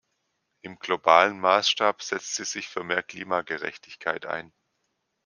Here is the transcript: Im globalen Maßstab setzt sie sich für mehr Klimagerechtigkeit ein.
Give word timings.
Im 0.63 0.79
globalen 0.79 1.39
Maßstab 1.39 2.01
setzt 2.01 2.33
sie 2.35 2.43
sich 2.43 2.67
für 2.67 2.83
mehr 2.83 3.03
Klimagerechtigkeit 3.03 4.25
ein. 4.25 4.51